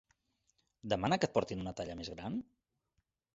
[0.93, 2.41] Demana que et portin una talla més gran?